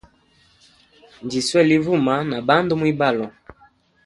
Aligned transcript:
Njiswele 1.23 1.71
ivuma 1.79 2.15
na 2.29 2.37
bandu 2.47 2.73
mwibalo. 2.79 3.25